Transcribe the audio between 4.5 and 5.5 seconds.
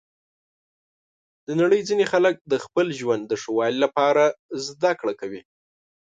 زده کړه کوي.